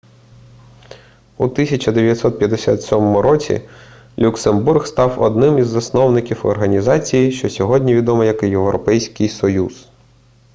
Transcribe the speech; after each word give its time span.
у 1.37 1.43
1957 1.43 3.17
році 3.17 3.61
люксембург 4.19 4.85
став 4.87 5.21
одним 5.21 5.57
із 5.57 5.67
засновників 5.67 6.45
організації 6.45 7.31
що 7.31 7.49
сьогодні 7.49 7.95
відома 7.95 8.25
як 8.25 8.43
європейський 8.43 9.29
союз 9.29 9.89